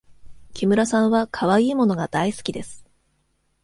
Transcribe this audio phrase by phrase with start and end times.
[0.55, 2.83] 木村さんはかわいい物が大好きです。